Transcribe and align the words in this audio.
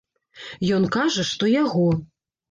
Ён 0.77 0.87
кажа, 0.95 1.25
што 1.31 1.51
яго. 1.63 1.85